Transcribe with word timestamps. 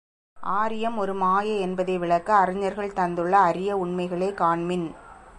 ஆரியம் 0.37 0.97
ஒரு 0.97 1.13
மாயை 1.13 1.59
என்பதை 1.59 1.97
விளக்க 1.97 2.35
அறிஞர்கள் 2.35 2.93
தந்துள்ள 2.93 3.37
அரிய 3.39 3.77
உண்மைகளைக் 3.77 4.41
காண்மின்! 4.41 4.87